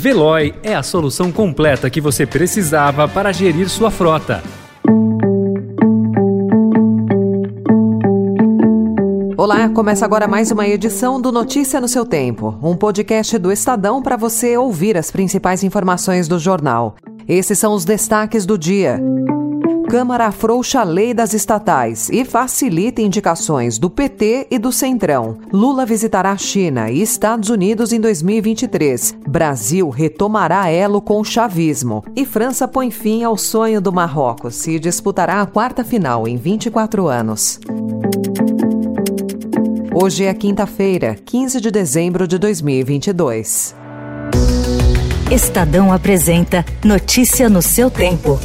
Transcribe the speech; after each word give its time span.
Veloy 0.00 0.54
é 0.62 0.74
a 0.74 0.82
solução 0.82 1.30
completa 1.30 1.90
que 1.90 2.00
você 2.00 2.24
precisava 2.24 3.06
para 3.06 3.32
gerir 3.32 3.68
sua 3.68 3.90
frota. 3.90 4.42
Olá, 9.36 9.68
começa 9.68 10.02
agora 10.06 10.26
mais 10.26 10.50
uma 10.50 10.66
edição 10.66 11.20
do 11.20 11.30
Notícia 11.30 11.82
no 11.82 11.86
seu 11.86 12.06
Tempo, 12.06 12.58
um 12.62 12.74
podcast 12.74 13.36
do 13.36 13.52
Estadão 13.52 14.00
para 14.00 14.16
você 14.16 14.56
ouvir 14.56 14.96
as 14.96 15.10
principais 15.10 15.62
informações 15.62 16.26
do 16.26 16.38
jornal. 16.38 16.96
Esses 17.28 17.58
são 17.58 17.74
os 17.74 17.84
destaques 17.84 18.46
do 18.46 18.56
dia. 18.56 18.98
Câmara 19.90 20.28
afrouxa 20.28 20.78
a 20.78 20.84
lei 20.84 21.12
das 21.12 21.34
estatais 21.34 22.08
e 22.10 22.24
facilita 22.24 23.02
indicações 23.02 23.76
do 23.76 23.90
PT 23.90 24.46
e 24.48 24.56
do 24.56 24.70
Centrão. 24.70 25.38
Lula 25.52 25.84
visitará 25.84 26.36
China 26.36 26.88
e 26.88 27.02
Estados 27.02 27.48
Unidos 27.48 27.92
em 27.92 28.00
2023. 28.00 29.16
Brasil 29.26 29.88
retomará 29.90 30.68
elo 30.68 31.00
com 31.02 31.18
o 31.18 31.24
chavismo. 31.24 32.04
E 32.14 32.24
França 32.24 32.68
põe 32.68 32.92
fim 32.92 33.24
ao 33.24 33.36
sonho 33.36 33.80
do 33.80 33.92
Marrocos 33.92 34.64
e 34.68 34.78
disputará 34.78 35.40
a 35.40 35.46
quarta 35.46 35.82
final 35.82 36.28
em 36.28 36.36
24 36.36 37.08
anos. 37.08 37.58
Hoje 39.92 40.24
é 40.24 40.32
quinta-feira, 40.32 41.16
15 41.24 41.60
de 41.60 41.68
dezembro 41.68 42.28
de 42.28 42.38
2022. 42.38 43.74
Estadão 45.32 45.92
apresenta 45.92 46.64
Notícia 46.84 47.48
no 47.48 47.60
seu 47.60 47.90
tempo. 47.90 48.38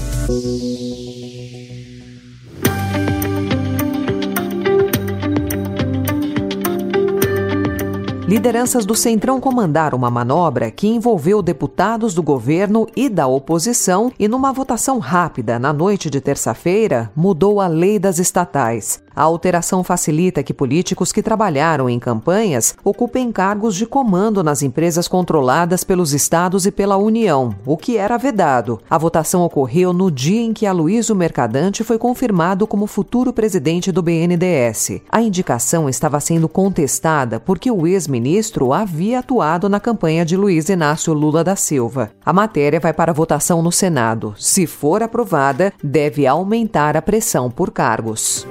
Lideranças 8.28 8.88
do 8.88 8.96
Centrão 8.96 9.40
comandaram 9.40 9.96
uma 9.96 10.10
manobra 10.10 10.72
que 10.72 10.88
envolveu 10.88 11.44
deputados 11.44 12.16
do 12.16 12.24
governo 12.24 12.88
e 12.96 13.08
da 13.08 13.28
oposição 13.28 14.12
e, 14.18 14.28
numa 14.28 14.52
votação 14.52 14.98
rápida 14.98 15.60
na 15.60 15.72
noite 15.72 16.10
de 16.10 16.20
terça-feira, 16.20 17.12
mudou 17.16 17.62
a 17.62 17.68
lei 17.68 18.00
das 18.00 18.18
estatais. 18.18 19.00
A 19.16 19.24
alteração 19.24 19.84
facilita 19.84 20.44
que 20.44 20.54
políticos 20.54 21.12
que 21.12 21.24
trabalharam 21.24 21.90
em 21.90 21.98
campanhas 21.98 22.76
ocupem 22.84 23.32
cargos 23.32 23.76
de 23.76 23.86
comando 23.86 24.44
nas 24.44 24.62
empresas 24.62 25.08
controladas 25.08 25.84
pelos 25.84 26.14
estados 26.14 26.66
e 26.66 26.72
pela 26.72 26.98
União, 26.98 27.56
o 27.66 27.78
que 27.78 27.98
era 27.98 28.18
vedado. 28.18 28.80
A 28.90 28.98
votação 28.98 29.44
ocorreu 29.44 29.94
no 29.94 30.12
dia 30.12 30.42
em 30.42 30.54
que 30.54 30.66
Aloysio 30.66 31.16
Mercadante 31.16 31.84
foi 31.84 31.98
confirmado 31.98 32.68
como 32.68 32.88
futuro 32.88 33.32
presidente 33.32 33.92
do 33.92 34.02
BNDES. 34.02 35.02
A 35.10 35.22
indicação 35.22 35.88
estava 35.88 36.20
sendo 36.20 36.50
contestada 36.50 37.40
porque 37.40 37.72
o 37.72 37.88
ex-ministro 37.88 38.74
havia 38.74 39.20
atuado 39.20 39.70
na 39.70 39.80
campanha 39.80 40.26
de 40.26 40.36
Luiz 40.36 40.68
Inácio 40.68 41.14
Lula 41.14 41.44
da 41.44 41.56
Silva. 41.56 42.12
A 42.26 42.34
matéria 42.34 42.80
vai 42.80 42.94
para 42.94 43.14
votação 43.14 43.62
no 43.62 43.72
Senado. 43.72 44.34
Se 44.38 44.68
for 44.68 45.02
aprovada, 45.02 45.72
deve 45.84 46.28
aumentar 46.28 46.98
a 46.98 47.02
pressão 47.02 47.50
por 47.50 47.72
cargos. 47.72 48.46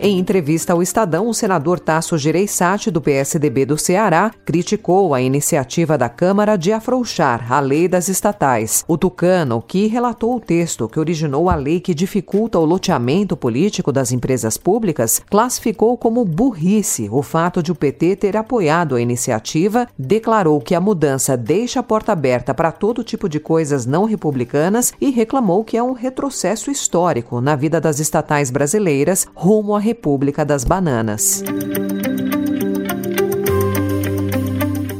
Em 0.00 0.16
entrevista 0.16 0.72
ao 0.72 0.80
Estadão, 0.80 1.28
o 1.28 1.34
senador 1.34 1.80
Tasso 1.80 2.16
Gereissati, 2.16 2.88
do 2.88 3.00
PSDB 3.00 3.66
do 3.66 3.76
Ceará, 3.76 4.30
criticou 4.44 5.12
a 5.12 5.20
iniciativa 5.20 5.98
da 5.98 6.08
Câmara 6.08 6.56
de 6.56 6.70
afrouxar 6.72 7.52
a 7.52 7.58
lei 7.58 7.88
das 7.88 8.08
estatais. 8.08 8.84
O 8.86 8.96
tucano, 8.96 9.60
que 9.60 9.88
relatou 9.88 10.36
o 10.36 10.40
texto 10.40 10.88
que 10.88 11.00
originou 11.00 11.50
a 11.50 11.56
lei 11.56 11.80
que 11.80 11.92
dificulta 11.92 12.60
o 12.60 12.64
loteamento 12.64 13.36
político 13.36 13.90
das 13.90 14.12
empresas 14.12 14.56
públicas, 14.56 15.20
classificou 15.28 15.98
como 15.98 16.24
burrice 16.24 17.08
o 17.10 17.20
fato 17.20 17.60
de 17.60 17.72
o 17.72 17.74
PT 17.74 18.14
ter 18.14 18.36
apoiado 18.36 18.94
a 18.94 19.00
iniciativa, 19.00 19.88
declarou 19.98 20.60
que 20.60 20.76
a 20.76 20.80
mudança 20.80 21.36
deixa 21.36 21.80
a 21.80 21.82
porta 21.82 22.12
aberta 22.12 22.54
para 22.54 22.70
todo 22.70 23.02
tipo 23.02 23.28
de 23.28 23.40
coisas 23.40 23.84
não 23.84 24.04
republicanas 24.04 24.92
e 25.00 25.10
reclamou 25.10 25.64
que 25.64 25.76
é 25.76 25.82
um 25.82 25.92
retrocesso 25.92 26.70
histórico 26.70 27.40
na 27.40 27.56
vida 27.56 27.80
das 27.80 27.98
estatais 27.98 28.48
brasileiras 28.48 29.26
rumo 29.34 29.74
à 29.74 29.87
República 29.88 30.44
das 30.44 30.64
Bananas. 30.64 31.42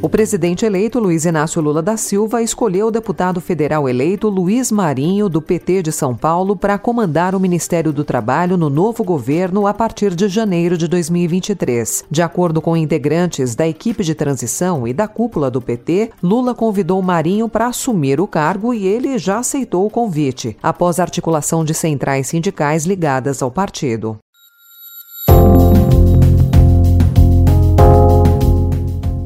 O 0.00 0.08
presidente 0.08 0.64
eleito 0.64 0.98
Luiz 0.98 1.26
Inácio 1.26 1.60
Lula 1.60 1.82
da 1.82 1.98
Silva 1.98 2.40
escolheu 2.40 2.86
o 2.86 2.90
deputado 2.90 3.38
federal 3.38 3.86
eleito 3.86 4.30
Luiz 4.30 4.72
Marinho, 4.72 5.28
do 5.28 5.42
PT 5.42 5.82
de 5.82 5.92
São 5.92 6.16
Paulo, 6.16 6.56
para 6.56 6.78
comandar 6.78 7.34
o 7.34 7.40
Ministério 7.40 7.92
do 7.92 8.02
Trabalho 8.02 8.56
no 8.56 8.70
novo 8.70 9.04
governo 9.04 9.66
a 9.66 9.74
partir 9.74 10.14
de 10.14 10.26
janeiro 10.26 10.78
de 10.78 10.88
2023. 10.88 12.06
De 12.10 12.22
acordo 12.22 12.62
com 12.62 12.74
integrantes 12.74 13.54
da 13.54 13.68
equipe 13.68 14.02
de 14.02 14.14
transição 14.14 14.88
e 14.88 14.94
da 14.94 15.06
cúpula 15.06 15.50
do 15.50 15.60
PT, 15.60 16.12
Lula 16.22 16.54
convidou 16.54 17.02
Marinho 17.02 17.46
para 17.46 17.66
assumir 17.66 18.22
o 18.22 18.26
cargo 18.26 18.72
e 18.72 18.86
ele 18.86 19.18
já 19.18 19.40
aceitou 19.40 19.84
o 19.84 19.90
convite, 19.90 20.56
após 20.62 20.98
articulação 20.98 21.62
de 21.62 21.74
centrais 21.74 22.28
sindicais 22.28 22.86
ligadas 22.86 23.42
ao 23.42 23.50
partido. 23.50 24.16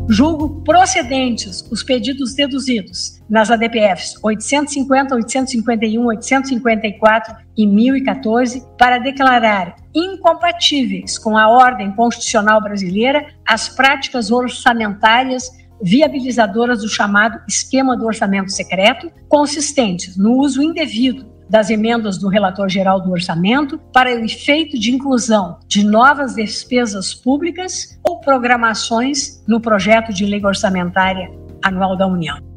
Julgo 0.08 0.62
procedentes 0.62 1.62
os 1.70 1.82
pedidos 1.82 2.34
deduzidos 2.34 3.20
nas 3.28 3.50
ADPFs 3.50 4.16
850, 4.22 5.14
851, 5.14 6.04
854 6.04 7.36
e 7.56 7.66
1014 7.66 8.66
para 8.78 8.98
declarar 8.98 9.76
incompatíveis 9.94 11.18
com 11.18 11.36
a 11.36 11.48
ordem 11.48 11.92
constitucional 11.92 12.60
brasileira 12.60 13.26
as 13.46 13.68
práticas 13.68 14.30
orçamentárias 14.30 15.50
viabilizadoras 15.82 16.82
do 16.82 16.88
chamado 16.88 17.40
esquema 17.48 17.96
do 17.96 18.06
orçamento 18.06 18.52
secreto, 18.52 19.10
consistentes 19.28 20.16
no 20.16 20.38
uso 20.38 20.62
indevido 20.62 21.32
das 21.52 21.68
emendas 21.68 22.16
do 22.16 22.28
relator 22.28 22.66
geral 22.68 22.98
do 22.98 23.10
orçamento 23.10 23.78
para 23.92 24.10
o 24.10 24.24
efeito 24.24 24.78
de 24.78 24.90
inclusão 24.90 25.58
de 25.68 25.84
novas 25.84 26.34
despesas 26.34 27.12
públicas 27.12 28.00
programações 28.22 29.42
no 29.46 29.60
projeto 29.60 30.12
de 30.12 30.24
lei 30.24 30.44
orçamentária 30.44 31.30
anual 31.62 31.96
da 31.96 32.06
União. 32.06 32.51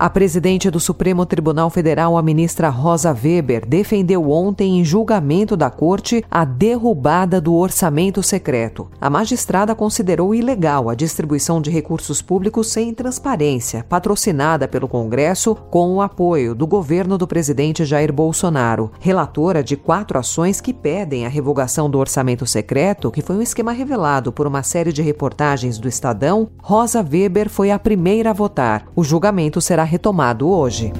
A 0.00 0.08
presidente 0.08 0.70
do 0.70 0.78
Supremo 0.78 1.26
Tribunal 1.26 1.68
Federal, 1.70 2.16
a 2.16 2.22
ministra 2.22 2.68
Rosa 2.68 3.10
Weber, 3.12 3.66
defendeu 3.66 4.30
ontem 4.30 4.78
em 4.78 4.84
julgamento 4.84 5.56
da 5.56 5.70
corte 5.70 6.24
a 6.30 6.44
derrubada 6.44 7.40
do 7.40 7.52
orçamento 7.52 8.22
secreto. 8.22 8.88
A 9.00 9.10
magistrada 9.10 9.74
considerou 9.74 10.32
ilegal 10.32 10.88
a 10.88 10.94
distribuição 10.94 11.60
de 11.60 11.68
recursos 11.68 12.22
públicos 12.22 12.70
sem 12.70 12.94
transparência, 12.94 13.84
patrocinada 13.88 14.68
pelo 14.68 14.86
Congresso 14.86 15.56
com 15.68 15.94
o 15.94 16.00
apoio 16.00 16.54
do 16.54 16.64
governo 16.64 17.18
do 17.18 17.26
presidente 17.26 17.84
Jair 17.84 18.12
Bolsonaro, 18.12 18.92
relatora 19.00 19.64
de 19.64 19.76
quatro 19.76 20.16
ações 20.16 20.60
que 20.60 20.72
pedem 20.72 21.26
a 21.26 21.28
revogação 21.28 21.90
do 21.90 21.98
orçamento 21.98 22.46
secreto, 22.46 23.10
que 23.10 23.20
foi 23.20 23.34
um 23.34 23.42
esquema 23.42 23.72
revelado 23.72 24.30
por 24.30 24.46
uma 24.46 24.62
série 24.62 24.92
de 24.92 25.02
reportagens 25.02 25.76
do 25.76 25.88
Estadão. 25.88 26.50
Rosa 26.62 27.02
Weber 27.02 27.50
foi 27.50 27.72
a 27.72 27.80
primeira 27.80 28.30
a 28.30 28.32
votar. 28.32 28.86
O 28.94 29.02
julgamento 29.02 29.60
será 29.60 29.87
retomado 29.88 30.48
hoje. 30.48 30.92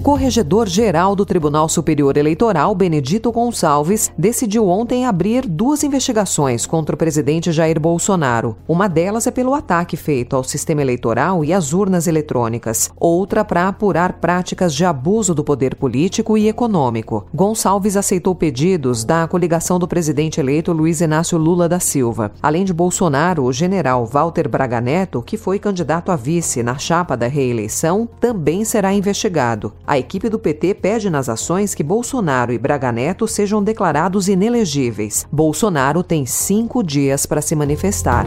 O 0.00 0.02
corregedor-geral 0.02 1.14
do 1.14 1.26
Tribunal 1.26 1.68
Superior 1.68 2.16
Eleitoral, 2.16 2.74
Benedito 2.74 3.30
Gonçalves, 3.30 4.10
decidiu 4.16 4.66
ontem 4.66 5.04
abrir 5.04 5.46
duas 5.46 5.84
investigações 5.84 6.64
contra 6.64 6.94
o 6.94 6.98
presidente 6.98 7.52
Jair 7.52 7.78
Bolsonaro. 7.78 8.56
Uma 8.66 8.88
delas 8.88 9.26
é 9.26 9.30
pelo 9.30 9.52
ataque 9.52 9.98
feito 9.98 10.34
ao 10.34 10.42
sistema 10.42 10.80
eleitoral 10.80 11.44
e 11.44 11.52
às 11.52 11.74
urnas 11.74 12.06
eletrônicas, 12.06 12.90
outra 12.96 13.44
para 13.44 13.68
apurar 13.68 14.14
práticas 14.14 14.74
de 14.74 14.86
abuso 14.86 15.34
do 15.34 15.44
poder 15.44 15.74
político 15.74 16.38
e 16.38 16.48
econômico. 16.48 17.26
Gonçalves 17.34 17.94
aceitou 17.94 18.34
pedidos 18.34 19.04
da 19.04 19.28
coligação 19.28 19.78
do 19.78 19.86
presidente 19.86 20.40
eleito 20.40 20.72
Luiz 20.72 21.02
Inácio 21.02 21.36
Lula 21.36 21.68
da 21.68 21.78
Silva. 21.78 22.32
Além 22.42 22.64
de 22.64 22.72
Bolsonaro, 22.72 23.44
o 23.44 23.52
general 23.52 24.06
Walter 24.06 24.48
Braga 24.48 24.80
Neto, 24.80 25.20
que 25.20 25.36
foi 25.36 25.58
candidato 25.58 26.10
a 26.10 26.16
vice 26.16 26.62
na 26.62 26.78
chapa 26.78 27.18
da 27.18 27.26
reeleição, 27.26 28.08
também 28.18 28.64
será 28.64 28.94
investigado. 28.94 29.74
A 29.90 29.98
equipe 29.98 30.28
do 30.28 30.38
PT 30.38 30.74
pede 30.74 31.10
nas 31.10 31.28
ações 31.28 31.74
que 31.74 31.82
Bolsonaro 31.82 32.52
e 32.52 32.58
Braga 32.58 32.92
Neto 32.92 33.26
sejam 33.26 33.60
declarados 33.60 34.28
inelegíveis. 34.28 35.26
Bolsonaro 35.32 36.04
tem 36.04 36.24
cinco 36.24 36.80
dias 36.80 37.26
para 37.26 37.42
se 37.42 37.56
manifestar. 37.56 38.24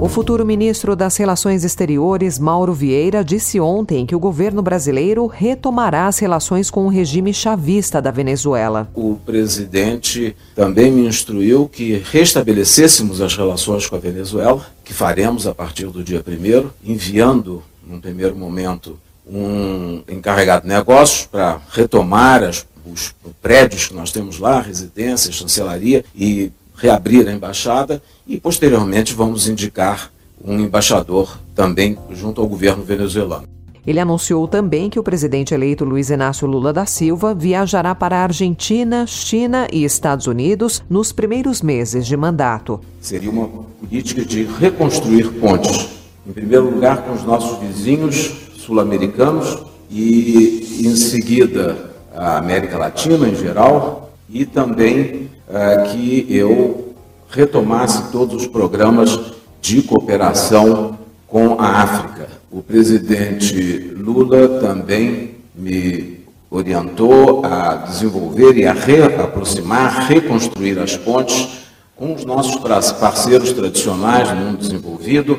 O 0.00 0.08
futuro 0.08 0.46
ministro 0.46 0.96
das 0.96 1.18
Relações 1.18 1.64
Exteriores, 1.64 2.38
Mauro 2.38 2.72
Vieira, 2.72 3.22
disse 3.22 3.60
ontem 3.60 4.06
que 4.06 4.16
o 4.16 4.18
governo 4.18 4.62
brasileiro 4.62 5.26
retomará 5.26 6.06
as 6.06 6.18
relações 6.18 6.70
com 6.70 6.86
o 6.86 6.88
regime 6.88 7.34
chavista 7.34 8.00
da 8.00 8.10
Venezuela. 8.10 8.88
O 8.94 9.16
presidente 9.16 10.34
também 10.54 10.90
me 10.90 11.06
instruiu 11.06 11.68
que 11.68 12.02
restabelecêssemos 12.10 13.20
as 13.20 13.36
relações 13.36 13.86
com 13.86 13.96
a 13.96 13.98
Venezuela, 13.98 14.66
que 14.82 14.94
faremos 14.94 15.46
a 15.46 15.54
partir 15.54 15.88
do 15.88 16.02
dia 16.02 16.24
1, 16.26 16.70
enviando 16.90 17.62
num 17.88 18.00
primeiro 18.00 18.36
momento, 18.36 18.98
um 19.26 20.02
encarregado 20.08 20.62
de 20.62 20.68
negócios 20.68 21.26
para 21.26 21.60
retomar 21.70 22.42
as, 22.42 22.66
os 22.84 23.14
prédios 23.40 23.88
que 23.88 23.94
nós 23.94 24.12
temos 24.12 24.38
lá, 24.38 24.60
residência, 24.60 25.32
chancelaria, 25.32 26.04
e 26.14 26.52
reabrir 26.76 27.26
a 27.28 27.32
embaixada. 27.32 28.02
E 28.26 28.38
posteriormente 28.38 29.14
vamos 29.14 29.48
indicar 29.48 30.10
um 30.44 30.58
embaixador 30.60 31.38
também 31.54 31.98
junto 32.12 32.40
ao 32.40 32.46
governo 32.46 32.84
venezuelano. 32.84 33.48
Ele 33.86 34.00
anunciou 34.00 34.46
também 34.46 34.90
que 34.90 34.98
o 34.98 35.02
presidente 35.02 35.54
eleito 35.54 35.82
Luiz 35.82 36.10
Inácio 36.10 36.46
Lula 36.46 36.74
da 36.74 36.84
Silva 36.84 37.34
viajará 37.34 37.94
para 37.94 38.18
a 38.18 38.22
Argentina, 38.24 39.06
China 39.06 39.66
e 39.72 39.82
Estados 39.82 40.26
Unidos 40.26 40.84
nos 40.90 41.10
primeiros 41.10 41.62
meses 41.62 42.06
de 42.06 42.14
mandato. 42.14 42.80
Seria 43.00 43.30
uma 43.30 43.48
política 43.48 44.26
de 44.26 44.44
reconstruir 44.44 45.30
pontes, 45.40 45.88
em 46.28 46.32
primeiro 46.32 46.66
lugar 46.66 47.04
com 47.04 47.12
os 47.12 47.24
nossos 47.24 47.58
vizinhos 47.58 48.34
sul-americanos 48.58 49.64
e, 49.90 50.82
em 50.84 50.94
seguida, 50.94 51.90
a 52.14 52.36
América 52.36 52.76
Latina 52.76 53.26
em 53.26 53.34
geral, 53.34 54.12
e 54.28 54.44
também 54.44 55.30
uh, 55.48 55.88
que 55.90 56.26
eu 56.28 56.94
retomasse 57.30 58.12
todos 58.12 58.42
os 58.42 58.46
programas 58.46 59.18
de 59.62 59.80
cooperação 59.80 60.98
com 61.26 61.58
a 61.58 61.82
África. 61.82 62.28
O 62.50 62.62
presidente 62.62 63.94
Lula 63.96 64.60
também 64.60 65.36
me 65.54 66.20
orientou 66.50 67.44
a 67.44 67.76
desenvolver 67.76 68.56
e 68.56 68.66
a 68.66 68.72
reaproximar, 68.74 70.06
reconstruir 70.06 70.78
as 70.78 70.96
pontes 70.96 71.48
com 71.96 72.14
os 72.14 72.24
nossos 72.24 72.56
parceiros 72.92 73.52
tradicionais 73.52 74.30
no 74.30 74.36
mundo 74.36 74.58
desenvolvido, 74.58 75.38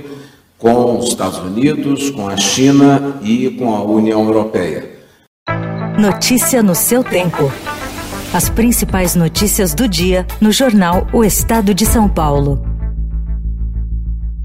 com 0.60 1.00
os 1.00 1.08
Estados 1.08 1.40
Unidos, 1.40 2.10
com 2.12 2.28
a 2.28 2.38
China 2.38 3.18
e 3.24 3.50
com 3.52 3.74
a 3.74 3.82
União 3.82 4.24
Europeia. 4.26 5.00
Notícia 5.98 6.62
no 6.62 6.76
seu 6.76 7.04
tempo. 7.04 7.52
As 8.34 8.50
principais 8.50 9.16
notícias 9.16 9.74
do 9.74 9.88
dia 9.88 10.28
no 10.40 10.52
jornal 10.52 11.08
O 11.12 11.24
Estado 11.24 11.74
de 11.74 11.86
São 11.86 12.08
Paulo. 12.08 12.69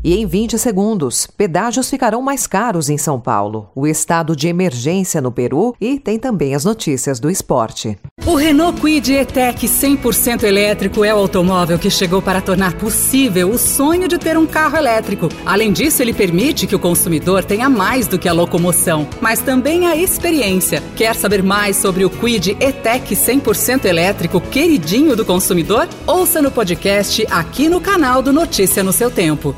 E 0.04 0.14
em 0.14 0.26
20 0.26 0.58
segundos, 0.58 1.26
pedágios 1.26 1.88
ficarão 1.88 2.20
mais 2.20 2.46
caros 2.46 2.90
em 2.90 2.98
São 2.98 3.18
Paulo, 3.18 3.70
o 3.74 3.86
estado 3.86 4.36
de 4.36 4.46
emergência 4.46 5.18
no 5.18 5.32
Peru 5.32 5.74
e 5.80 5.98
tem 5.98 6.18
também 6.18 6.54
as 6.54 6.62
notícias 6.62 7.18
do 7.18 7.30
esporte. 7.30 7.98
O 8.26 8.34
Renault 8.34 8.78
Kwid 8.82 9.14
E-Tech 9.14 9.66
100% 9.66 10.42
elétrico 10.42 11.06
é 11.06 11.14
o 11.14 11.16
automóvel 11.16 11.78
que 11.78 11.88
chegou 11.88 12.20
para 12.20 12.42
tornar 12.42 12.74
possível 12.74 13.48
o 13.48 13.56
sonho 13.56 14.06
de 14.06 14.18
ter 14.18 14.36
um 14.36 14.44
carro 14.44 14.76
elétrico. 14.76 15.30
Além 15.46 15.72
disso, 15.72 16.02
ele 16.02 16.12
permite 16.12 16.66
que 16.66 16.76
o 16.76 16.78
consumidor 16.78 17.42
tenha 17.42 17.70
mais 17.70 18.06
do 18.06 18.18
que 18.18 18.28
a 18.28 18.32
locomoção, 18.34 19.08
mas 19.22 19.40
também 19.40 19.86
a 19.86 19.96
experiência. 19.96 20.82
Quer 20.94 21.14
saber 21.14 21.42
mais 21.42 21.78
sobre 21.78 22.04
o 22.04 22.10
Kwid 22.10 22.58
E-Tech 22.60 23.14
100% 23.14 23.86
elétrico 23.86 24.38
queridinho 24.38 25.16
do 25.16 25.24
consumidor? 25.24 25.88
Ouça 26.06 26.42
no 26.42 26.50
podcast 26.50 27.26
aqui 27.30 27.70
no 27.70 27.80
canal 27.80 28.20
do 28.20 28.34
Notícia 28.34 28.84
no 28.84 28.92
seu 28.92 29.10
tempo. 29.10 29.56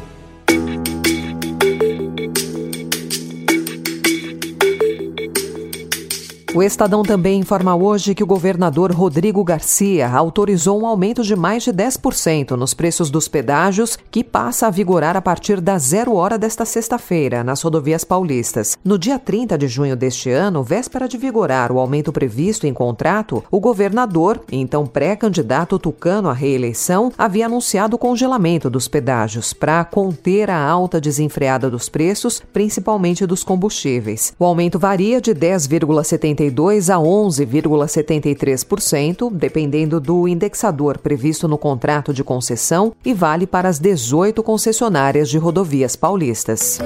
O 6.56 6.62
Estadão 6.62 7.02
também 7.02 7.38
informa 7.38 7.76
hoje 7.76 8.14
que 8.14 8.24
o 8.24 8.26
governador 8.26 8.90
Rodrigo 8.90 9.44
Garcia 9.44 10.08
autorizou 10.08 10.80
um 10.80 10.86
aumento 10.86 11.22
de 11.22 11.36
mais 11.36 11.62
de 11.64 11.70
10% 11.70 12.52
nos 12.52 12.72
preços 12.72 13.10
dos 13.10 13.28
pedágios, 13.28 13.98
que 14.10 14.24
passa 14.24 14.66
a 14.66 14.70
vigorar 14.70 15.18
a 15.18 15.20
partir 15.20 15.60
da 15.60 15.76
zero 15.76 16.14
hora 16.14 16.38
desta 16.38 16.64
sexta-feira, 16.64 17.44
nas 17.44 17.60
rodovias 17.60 18.04
paulistas. 18.04 18.74
No 18.82 18.98
dia 18.98 19.18
30 19.18 19.58
de 19.58 19.68
junho 19.68 19.94
deste 19.94 20.30
ano, 20.30 20.62
véspera 20.62 21.06
de 21.06 21.18
vigorar 21.18 21.70
o 21.70 21.78
aumento 21.78 22.10
previsto 22.10 22.66
em 22.66 22.72
contrato, 22.72 23.44
o 23.50 23.60
governador, 23.60 24.40
então 24.50 24.86
pré-candidato 24.86 25.78
tucano 25.78 26.30
à 26.30 26.32
reeleição, 26.32 27.12
havia 27.18 27.44
anunciado 27.44 27.96
o 27.96 27.98
congelamento 27.98 28.70
dos 28.70 28.88
pedágios 28.88 29.52
para 29.52 29.84
conter 29.84 30.48
a 30.48 30.58
alta 30.58 30.98
desenfreada 30.98 31.68
dos 31.68 31.90
preços, 31.90 32.42
principalmente 32.50 33.26
dos 33.26 33.44
combustíveis. 33.44 34.32
O 34.38 34.44
aumento 34.46 34.78
varia 34.78 35.20
de 35.20 35.34
10,72 35.34 36.45
1,72% 36.50 36.90
a 36.90 36.98
11,73%, 36.98 39.32
dependendo 39.32 40.00
do 40.00 40.26
indexador 40.28 40.98
previsto 40.98 41.48
no 41.48 41.58
contrato 41.58 42.12
de 42.12 42.24
concessão 42.24 42.92
e 43.04 43.14
vale 43.14 43.46
para 43.46 43.68
as 43.68 43.78
18 43.78 44.42
concessionárias 44.42 45.28
de 45.28 45.38
rodovias 45.38 45.94
paulistas. 45.96 46.80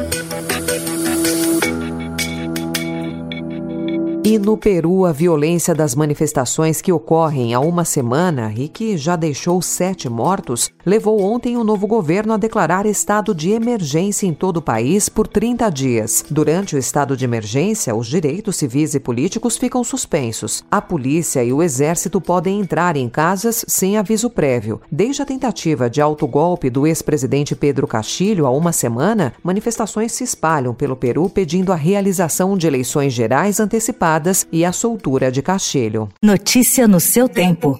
E 4.30 4.38
no 4.38 4.56
Peru, 4.56 5.06
a 5.06 5.10
violência 5.10 5.74
das 5.74 5.92
manifestações 5.96 6.80
que 6.80 6.92
ocorrem 6.92 7.52
há 7.52 7.58
uma 7.58 7.84
semana 7.84 8.54
e 8.56 8.68
que 8.68 8.96
já 8.96 9.16
deixou 9.16 9.60
sete 9.60 10.08
mortos, 10.08 10.70
levou 10.86 11.20
ontem 11.20 11.56
o 11.56 11.64
novo 11.64 11.84
governo 11.84 12.32
a 12.34 12.36
declarar 12.36 12.86
estado 12.86 13.34
de 13.34 13.50
emergência 13.50 14.28
em 14.28 14.32
todo 14.32 14.58
o 14.58 14.62
país 14.62 15.08
por 15.08 15.26
30 15.26 15.68
dias. 15.70 16.24
Durante 16.30 16.76
o 16.76 16.78
estado 16.78 17.16
de 17.16 17.24
emergência, 17.24 17.92
os 17.92 18.06
direitos 18.06 18.54
civis 18.54 18.94
e 18.94 19.00
políticos 19.00 19.56
ficam 19.56 19.82
suspensos. 19.82 20.62
A 20.70 20.80
polícia 20.80 21.42
e 21.42 21.52
o 21.52 21.60
exército 21.60 22.20
podem 22.20 22.60
entrar 22.60 22.96
em 22.96 23.08
casas 23.08 23.64
sem 23.66 23.98
aviso 23.98 24.30
prévio. 24.30 24.80
Desde 24.92 25.22
a 25.22 25.26
tentativa 25.26 25.90
de 25.90 26.00
autogolpe 26.00 26.70
do 26.70 26.86
ex-presidente 26.86 27.56
Pedro 27.56 27.88
Castilho 27.88 28.46
há 28.46 28.50
uma 28.52 28.70
semana, 28.70 29.32
manifestações 29.42 30.12
se 30.12 30.22
espalham 30.22 30.72
pelo 30.72 30.94
Peru 30.94 31.28
pedindo 31.28 31.72
a 31.72 31.76
realização 31.76 32.56
de 32.56 32.68
eleições 32.68 33.12
gerais 33.12 33.58
antecipadas 33.58 34.19
e 34.52 34.64
a 34.64 34.72
soltura 34.72 35.30
de 35.30 35.42
Castilho. 35.42 36.08
Notícia 36.22 36.86
no 36.86 37.00
seu 37.00 37.28
tempo. 37.28 37.78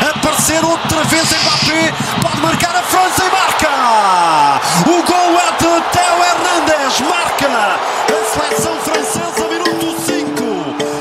Aparecer 0.00 0.64
outra 0.64 1.04
vez 1.04 1.24
Mbappé, 1.24 1.92
pode 2.22 2.40
marcar 2.40 2.74
a 2.76 2.82
França 2.82 3.22
e 3.24 3.30
marca! 3.30 4.60
O 4.82 5.02
gol 5.02 5.38
é 5.38 5.52
de 5.52 5.82
Theo 5.92 6.16
Hernandes, 6.24 7.00
marca! 7.00 7.34
A 7.46 8.24
seleção 8.32 8.74
francesa, 8.80 9.48
minuto 9.48 9.86
5. 10.00 10.42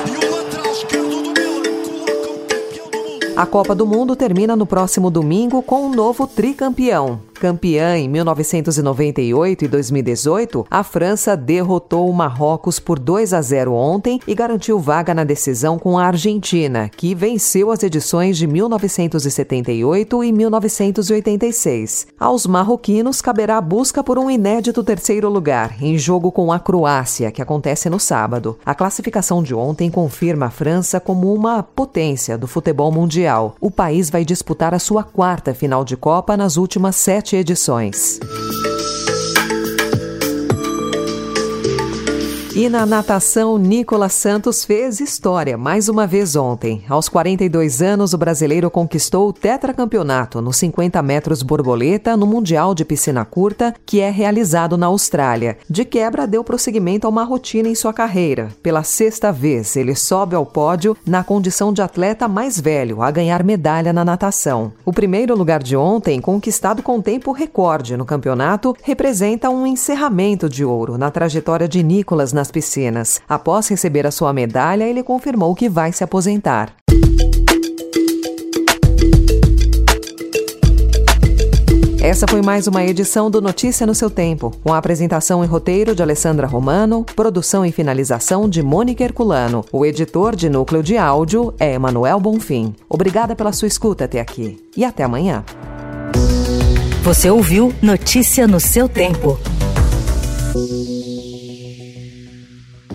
E 0.07 0.25
o 0.25 0.35
lateral 0.35 0.71
esquerdo 0.71 1.09
do 1.09 1.29
Milan 1.31 1.63
coloca 1.63 2.29
o 2.29 2.47
campeão 2.47 2.89
do 2.91 2.97
mundo. 2.97 3.39
A 3.39 3.45
Copa 3.45 3.73
do 3.73 3.87
Mundo 3.87 4.15
termina 4.15 4.55
no 4.55 4.65
próximo 4.65 5.09
domingo 5.09 5.61
com 5.63 5.85
um 5.87 5.89
novo 5.89 6.27
tricampeão. 6.27 7.21
Campeã 7.43 7.97
em 7.97 8.07
1998 8.07 9.65
e 9.65 9.67
2018, 9.67 10.65
a 10.71 10.81
França 10.81 11.35
derrotou 11.35 12.09
o 12.09 12.13
Marrocos 12.13 12.79
por 12.79 12.97
2 12.97 13.33
a 13.33 13.41
0 13.41 13.73
ontem 13.73 14.17
e 14.25 14.33
garantiu 14.33 14.79
vaga 14.79 15.13
na 15.13 15.25
decisão 15.25 15.77
com 15.77 15.97
a 15.97 16.05
Argentina, 16.05 16.89
que 16.95 17.13
venceu 17.13 17.69
as 17.69 17.83
edições 17.83 18.37
de 18.37 18.47
1978 18.47 20.23
e 20.23 20.31
1986. 20.31 22.07
Aos 22.17 22.47
marroquinos 22.47 23.19
caberá 23.19 23.57
a 23.57 23.61
busca 23.61 24.01
por 24.01 24.17
um 24.17 24.31
inédito 24.31 24.81
terceiro 24.81 25.27
lugar, 25.27 25.75
em 25.83 25.97
jogo 25.97 26.31
com 26.31 26.49
a 26.49 26.59
Croácia, 26.59 27.29
que 27.29 27.41
acontece 27.41 27.89
no 27.89 27.99
sábado. 27.99 28.57
A 28.65 28.73
classificação 28.73 29.43
de 29.43 29.53
ontem 29.53 29.91
confirma 29.91 30.45
a 30.45 30.49
França 30.49 30.97
como 30.97 31.33
uma 31.33 31.61
potência 31.61 32.37
do 32.37 32.47
futebol 32.47 32.89
mundial. 32.89 33.57
O 33.59 33.69
país 33.69 34.09
vai 34.09 34.23
disputar 34.23 34.73
a 34.73 34.79
sua 34.79 35.03
quarta 35.03 35.53
final 35.53 35.83
de 35.83 35.97
Copa 35.97 36.37
nas 36.37 36.55
últimas 36.55 36.95
sete 36.95 37.32
edições. 37.35 38.19
E 42.55 42.69
na 42.69 42.85
natação, 42.85 43.57
Nicolas 43.57 44.13
Santos 44.13 44.63
fez 44.63 44.99
história 44.99 45.57
mais 45.57 45.89
uma 45.89 46.05
vez 46.05 46.35
ontem. 46.35 46.83
Aos 46.87 47.09
42 47.09 47.81
anos, 47.81 48.13
o 48.13 48.17
brasileiro 48.17 48.69
conquistou 48.69 49.27
o 49.27 49.33
tetracampeonato 49.33 50.39
nos 50.39 50.57
50 50.57 51.01
metros 51.01 51.41
borboleta 51.41 52.15
no 52.15 52.27
Mundial 52.27 52.75
de 52.75 52.85
Piscina 52.85 53.25
Curta, 53.25 53.73
que 53.83 54.01
é 54.01 54.11
realizado 54.11 54.77
na 54.77 54.85
Austrália. 54.85 55.57
De 55.67 55.83
quebra, 55.83 56.27
deu 56.27 56.43
prosseguimento 56.43 57.07
a 57.07 57.09
uma 57.09 57.23
rotina 57.23 57.67
em 57.67 57.73
sua 57.73 57.91
carreira. 57.91 58.49
Pela 58.61 58.83
sexta 58.83 59.31
vez, 59.31 59.75
ele 59.75 59.95
sobe 59.95 60.35
ao 60.35 60.45
pódio 60.45 60.95
na 61.07 61.23
condição 61.23 61.73
de 61.73 61.81
atleta 61.81 62.27
mais 62.27 62.61
velho 62.61 63.01
a 63.01 63.09
ganhar 63.09 63.43
medalha 63.43 63.91
na 63.91 64.05
natação. 64.05 64.71
O 64.85 64.93
primeiro 64.93 65.35
lugar 65.35 65.63
de 65.63 65.75
ontem, 65.75 66.21
conquistado 66.21 66.83
com 66.83 67.01
tempo 67.01 67.31
recorde 67.31 67.97
no 67.97 68.05
campeonato, 68.05 68.75
representa 68.83 69.49
um 69.49 69.65
encerramento 69.65 70.47
de 70.47 70.63
ouro 70.63 70.99
na 70.99 71.09
trajetória 71.09 71.67
de 71.67 71.81
Nicolas 71.81 72.31
na 72.31 72.42
nas 72.43 72.51
piscinas. 72.51 73.21
Após 73.27 73.69
receber 73.69 74.05
a 74.05 74.11
sua 74.11 74.33
medalha, 74.33 74.83
ele 74.83 75.01
confirmou 75.01 75.55
que 75.55 75.69
vai 75.69 75.93
se 75.93 76.03
aposentar. 76.03 76.75
Essa 82.01 82.27
foi 82.27 82.41
mais 82.41 82.67
uma 82.67 82.83
edição 82.83 83.31
do 83.31 83.41
Notícia 83.41 83.87
no 83.87 83.95
seu 83.95 84.09
Tempo, 84.09 84.51
com 84.61 84.73
a 84.73 84.77
apresentação 84.77 85.41
e 85.41 85.47
roteiro 85.47 85.95
de 85.95 86.03
Alessandra 86.03 86.45
Romano, 86.45 87.05
produção 87.15 87.65
e 87.65 87.71
finalização 87.71 88.49
de 88.49 88.61
Mônica 88.61 89.05
Herculano. 89.05 89.63
O 89.71 89.85
editor 89.85 90.35
de 90.35 90.49
núcleo 90.49 90.83
de 90.83 90.97
áudio 90.97 91.53
é 91.57 91.75
Emanuel 91.75 92.19
Bonfim. 92.19 92.75
Obrigada 92.89 93.37
pela 93.37 93.53
sua 93.53 93.69
escuta 93.69 94.03
até 94.03 94.19
aqui 94.19 94.61
e 94.75 94.83
até 94.83 95.03
amanhã. 95.03 95.45
Você 97.03 97.29
ouviu 97.29 97.73
Notícia 97.81 98.45
no 98.47 98.59
seu 98.59 98.89
Tempo. 98.89 99.39